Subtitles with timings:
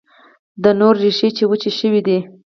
[0.63, 2.19] د نور، ریښې یې وچي شوي دي